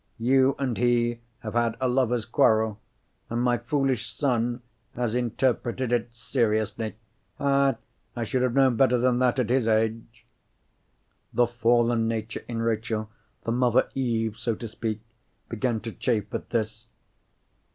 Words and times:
You 0.17 0.55
and 0.57 0.79
he 0.79 1.19
have 1.41 1.53
had 1.53 1.77
a 1.79 1.87
lovers' 1.87 2.25
quarrel—and 2.25 3.39
my 3.39 3.59
foolish 3.59 4.11
son 4.11 4.63
has 4.95 5.13
interpreted 5.13 5.91
it 5.91 6.11
seriously. 6.11 6.95
Ah! 7.39 7.75
I 8.15 8.23
should 8.23 8.41
have 8.41 8.55
known 8.55 8.77
better 8.77 8.97
than 8.97 9.19
that 9.19 9.37
at 9.37 9.51
his 9.51 9.67
age." 9.67 10.25
The 11.31 11.45
fallen 11.45 12.07
nature 12.07 12.43
in 12.47 12.63
Rachel—the 12.63 13.51
mother 13.51 13.89
Eve, 13.93 14.37
so 14.37 14.55
to 14.55 14.67
speak—began 14.67 15.81
to 15.81 15.91
chafe 15.91 16.33
at 16.33 16.49
this. 16.49 16.87